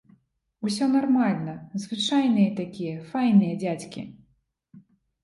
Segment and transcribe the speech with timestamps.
[0.67, 1.53] Усё нармальна,
[1.83, 4.05] звычайныя такія, файныя дзядзькі.